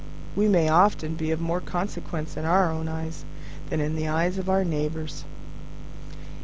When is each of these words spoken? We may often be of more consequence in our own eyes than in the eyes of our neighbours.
We 0.35 0.47
may 0.47 0.67
often 0.67 1.13
be 1.13 1.29
of 1.29 1.39
more 1.39 1.61
consequence 1.61 2.35
in 2.35 2.43
our 2.43 2.71
own 2.71 2.87
eyes 2.87 3.23
than 3.69 3.79
in 3.79 3.95
the 3.95 4.07
eyes 4.07 4.39
of 4.39 4.49
our 4.49 4.65
neighbours. 4.65 5.25